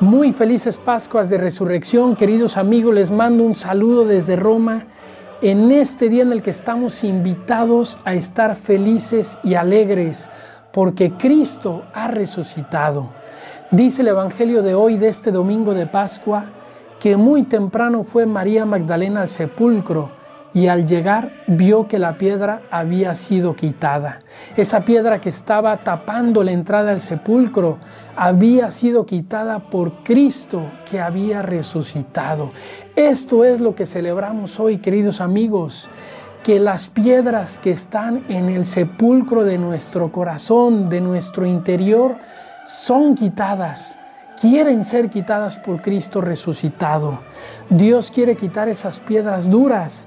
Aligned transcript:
Muy 0.00 0.34
felices 0.34 0.76
Pascuas 0.76 1.30
de 1.30 1.38
Resurrección, 1.38 2.16
queridos 2.16 2.58
amigos, 2.58 2.94
les 2.94 3.10
mando 3.10 3.44
un 3.44 3.54
saludo 3.54 4.04
desde 4.04 4.36
Roma 4.36 4.84
en 5.40 5.72
este 5.72 6.10
día 6.10 6.22
en 6.22 6.32
el 6.32 6.42
que 6.42 6.50
estamos 6.50 7.02
invitados 7.02 7.96
a 8.04 8.12
estar 8.12 8.56
felices 8.56 9.38
y 9.42 9.54
alegres 9.54 10.28
porque 10.70 11.12
Cristo 11.12 11.84
ha 11.94 12.08
resucitado. 12.08 13.08
Dice 13.70 14.02
el 14.02 14.08
Evangelio 14.08 14.62
de 14.62 14.74
hoy, 14.74 14.98
de 14.98 15.08
este 15.08 15.32
domingo 15.32 15.72
de 15.72 15.86
Pascua, 15.86 16.44
que 17.00 17.16
muy 17.16 17.44
temprano 17.44 18.04
fue 18.04 18.26
María 18.26 18.66
Magdalena 18.66 19.22
al 19.22 19.30
sepulcro 19.30 20.10
y 20.54 20.68
al 20.68 20.86
llegar 20.86 21.32
vio 21.46 21.86
que 21.86 21.98
la 21.98 22.16
piedra 22.18 22.62
había 22.70 23.14
sido 23.14 23.54
quitada. 23.56 24.20
Esa 24.56 24.84
piedra 24.84 25.20
que 25.20 25.28
estaba 25.28 25.76
tapando 25.84 26.42
la 26.42 26.52
entrada 26.52 26.92
al 26.92 27.00
sepulcro 27.00 27.78
había 28.16 28.70
sido 28.72 29.04
quitada 29.04 29.58
por 29.70 30.02
Cristo 30.02 30.70
que 30.90 31.00
había 31.00 31.42
resucitado. 31.42 32.52
Esto 32.94 33.44
es 33.44 33.60
lo 33.60 33.74
que 33.74 33.86
celebramos 33.86 34.58
hoy, 34.58 34.78
queridos 34.78 35.20
amigos 35.20 35.90
que 36.46 36.60
las 36.60 36.86
piedras 36.86 37.58
que 37.58 37.70
están 37.70 38.24
en 38.28 38.48
el 38.48 38.66
sepulcro 38.66 39.42
de 39.42 39.58
nuestro 39.58 40.12
corazón, 40.12 40.88
de 40.88 41.00
nuestro 41.00 41.44
interior, 41.44 42.18
son 42.64 43.16
quitadas, 43.16 43.98
quieren 44.40 44.84
ser 44.84 45.10
quitadas 45.10 45.56
por 45.58 45.82
Cristo 45.82 46.20
resucitado. 46.20 47.18
Dios 47.68 48.12
quiere 48.12 48.36
quitar 48.36 48.68
esas 48.68 49.00
piedras 49.00 49.50
duras 49.50 50.06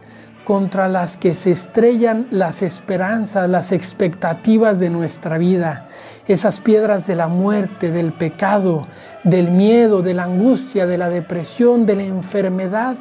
contra 0.50 0.88
las 0.88 1.16
que 1.16 1.36
se 1.36 1.52
estrellan 1.52 2.26
las 2.32 2.64
esperanzas, 2.64 3.48
las 3.48 3.72
expectativas 3.72 4.80
de 4.80 4.90
nuestra 4.90 5.38
vida, 5.38 5.90
esas 6.28 6.60
piedras 6.60 7.06
de 7.06 7.16
la 7.16 7.28
muerte, 7.28 7.92
del 7.92 8.14
pecado, 8.14 8.88
del 9.24 9.52
miedo, 9.52 10.02
de 10.02 10.16
la 10.16 10.24
angustia, 10.24 10.88
de 10.88 10.98
la 10.98 11.08
depresión, 11.08 11.86
de 11.86 11.98
la 11.98 12.02
enfermedad, 12.02 12.96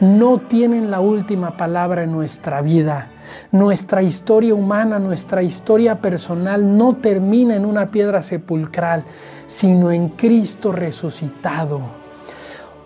no 0.00 0.40
tienen 0.40 0.90
la 0.90 0.98
última 0.98 1.56
palabra 1.56 2.02
en 2.02 2.10
nuestra 2.10 2.62
vida. 2.62 3.10
Nuestra 3.52 4.02
historia 4.02 4.56
humana, 4.56 4.98
nuestra 4.98 5.44
historia 5.44 6.00
personal 6.00 6.76
no 6.76 6.96
termina 6.96 7.54
en 7.54 7.64
una 7.64 7.92
piedra 7.92 8.22
sepulcral, 8.22 9.04
sino 9.46 9.92
en 9.92 10.08
Cristo 10.08 10.72
resucitado. 10.72 11.97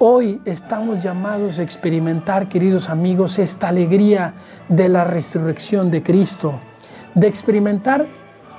Hoy 0.05 0.41
estamos 0.45 1.01
llamados 1.01 1.61
a 1.61 1.63
experimentar, 1.63 2.49
queridos 2.49 2.91
amigos, 2.91 3.39
esta 3.39 3.69
alegría 3.69 4.35
de 4.69 4.89
la 4.89 5.05
resurrección 5.05 5.93
de 5.93 6.03
Cristo, 6.03 6.59
de 7.15 7.29
experimentar 7.29 8.09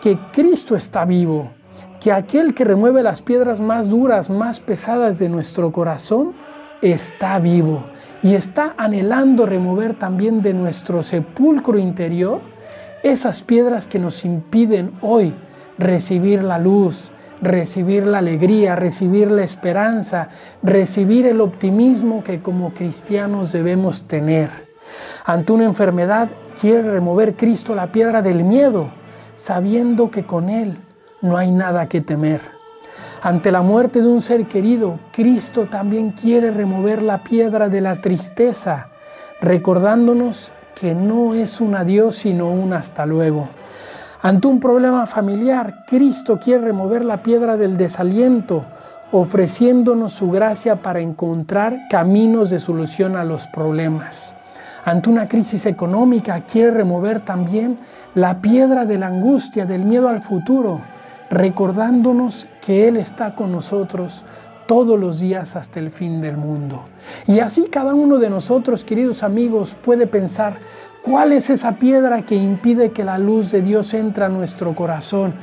que 0.02 0.18
Cristo 0.32 0.74
está 0.74 1.04
vivo, 1.04 1.52
que 2.00 2.14
aquel 2.14 2.54
que 2.54 2.64
remueve 2.64 3.04
las 3.04 3.22
piedras 3.22 3.60
más 3.60 3.90
duras, 3.90 4.30
más 4.30 4.62
pesadas 4.62 5.20
de 5.20 5.28
nuestro 5.28 5.74
corazón, 5.74 6.34
está 6.82 7.38
vivo 7.40 7.84
y 8.22 8.36
está 8.36 8.74
anhelando 8.78 9.46
remover 9.46 9.96
también 10.00 10.44
de 10.44 10.54
nuestro 10.54 11.04
sepulcro 11.04 11.78
interior 11.78 12.40
esas 13.04 13.42
piedras 13.42 13.86
que 13.86 14.00
nos 14.00 14.24
impiden 14.24 14.94
hoy 15.02 15.34
recibir 15.78 16.42
la 16.42 16.58
luz, 16.58 17.12
recibir 17.44 18.08
la 18.08 18.20
alegría, 18.20 18.76
recibir 18.76 19.30
la 19.30 19.44
esperanza, 19.44 20.30
recibir 20.64 21.26
el 21.28 21.42
optimismo 21.42 22.24
que 22.24 22.42
como 22.42 22.74
cristianos 22.74 23.52
debemos 23.52 24.08
tener. 24.08 24.74
Ante 25.26 25.54
una 25.54 25.66
enfermedad 25.66 26.30
quiere 26.60 26.84
remover 26.84 27.36
Cristo 27.36 27.76
la 27.76 27.92
piedra 27.92 28.22
del 28.22 28.44
miedo, 28.44 28.92
sabiendo 29.36 30.10
que 30.10 30.26
con 30.26 30.50
Él 30.50 30.78
no 31.22 31.38
hay 31.38 31.52
nada 31.52 31.88
que 31.88 32.02
temer. 32.02 32.42
Ante 33.22 33.52
la 33.52 33.62
muerte 33.62 34.02
de 34.02 34.08
un 34.08 34.22
ser 34.22 34.46
querido, 34.48 35.00
Cristo 35.12 35.68
también 35.70 36.12
quiere 36.12 36.52
remover 36.52 37.02
la 37.02 37.24
piedra 37.24 37.70
de 37.70 37.82
la 37.82 38.02
tristeza, 38.02 38.90
recordándonos 39.42 40.52
que 40.76 40.96
no 40.96 41.34
es 41.34 41.62
un 41.62 41.76
adiós 41.76 42.16
sino 42.16 42.50
un 42.50 42.74
hasta 42.74 43.06
luego. 43.06 43.50
Ante 44.26 44.48
un 44.48 44.62
problema 44.62 45.06
familiar, 45.06 45.84
Cristo 45.86 46.40
quiere 46.40 46.64
remover 46.64 47.04
la 47.04 47.22
piedra 47.22 47.58
del 47.58 47.76
desaliento, 47.76 48.64
ofreciéndonos 49.12 50.14
su 50.14 50.32
gracia 50.32 50.78
para 50.78 51.02
encontrar 51.02 51.90
caminos 51.90 52.50
de 52.50 52.60
solución 52.60 53.18
a 53.18 53.26
los 53.26 53.48
problemas. 53.48 54.38
Ante 54.86 55.10
una 55.10 55.28
crisis 55.28 55.66
económica, 55.66 56.40
quiere 56.50 56.72
remover 56.72 57.20
también 57.20 57.80
la 58.16 58.40
piedra 58.40 58.86
de 58.86 58.98
la 58.98 59.08
angustia, 59.08 59.66
del 59.66 59.84
miedo 59.84 60.08
al 60.08 60.22
futuro, 60.22 60.80
recordándonos 61.30 62.48
que 62.66 62.88
Él 62.88 62.96
está 62.96 63.36
con 63.36 63.52
nosotros 63.52 64.24
todos 64.68 64.98
los 64.98 65.20
días 65.20 65.58
hasta 65.58 65.82
el 65.82 65.92
fin 65.92 66.22
del 66.22 66.38
mundo. 66.38 66.86
Y 67.28 67.42
así 67.42 67.64
cada 67.64 67.94
uno 67.94 68.20
de 68.20 68.30
nosotros, 68.30 68.86
queridos 68.86 69.22
amigos, 69.22 69.76
puede 69.84 70.08
pensar, 70.08 70.60
¿Cuál 71.04 71.34
es 71.34 71.50
esa 71.50 71.74
piedra 71.74 72.22
que 72.22 72.36
impide 72.36 72.92
que 72.94 73.04
la 73.04 73.18
luz 73.18 73.52
de 73.52 73.62
Dios 73.62 73.94
entre 73.94 74.24
a 74.24 74.30
nuestro 74.30 74.74
corazón 74.74 75.34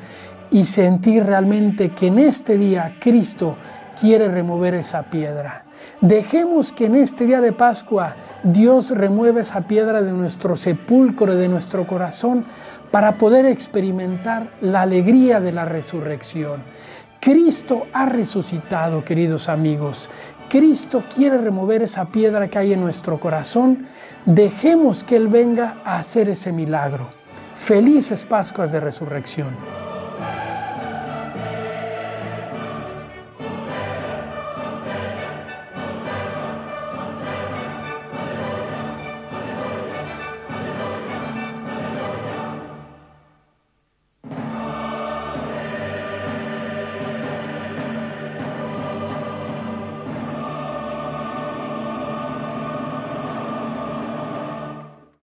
y 0.51 0.65
sentir 0.65 1.27
realmente 1.27 1.91
que 1.91 2.07
en 2.07 2.19
este 2.19 2.57
día 2.57 2.97
Cristo 2.99 3.57
quiere 4.01 4.29
remover 4.29 4.73
esa 4.73 5.03
piedra? 5.03 5.67
Dejemos 6.01 6.73
que 6.73 6.87
en 6.87 6.95
este 6.95 7.27
día 7.27 7.43
de 7.43 7.53
Pascua 7.53 8.17
Dios 8.43 8.91
remueva 8.91 9.43
esa 9.43 9.61
piedra 9.69 10.01
de 10.01 10.13
nuestro 10.13 10.57
sepulcro, 10.57 11.35
de 11.35 11.49
nuestro 11.49 11.87
corazón, 11.87 12.47
para 12.91 13.19
poder 13.19 13.45
experimentar 13.45 14.49
la 14.63 14.81
alegría 14.81 15.41
de 15.41 15.53
la 15.53 15.67
resurrección. 15.67 16.63
Cristo 17.21 17.83
ha 17.93 18.07
resucitado, 18.07 19.05
queridos 19.05 19.51
amigos. 19.51 20.09
Cristo 20.51 21.05
quiere 21.15 21.39
remover 21.39 21.81
esa 21.81 22.07
piedra 22.07 22.49
que 22.49 22.59
hay 22.59 22.73
en 22.73 22.81
nuestro 22.81 23.21
corazón. 23.21 23.87
Dejemos 24.27 25.05
que 25.05 25.15
Él 25.15 25.29
venga 25.29 25.77
a 25.85 26.01
hacer 26.01 26.29
ese 26.29 26.53
milagro. 26.53 27.09
Felices 27.55 28.25
Pascuas 28.25 28.73
de 28.73 28.81
Resurrección. 28.81 29.80